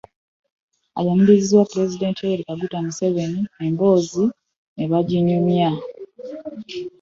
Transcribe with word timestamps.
Ayaniriziddwa 0.99 1.69
pulezidenti 1.71 2.19
Yoweri 2.21 2.47
Kaguta 2.47 2.77
Museveni 2.85 3.41
emboozi 3.65 4.23
naye 4.31 4.85
ne 4.85 4.85
baginyumya 4.91 5.69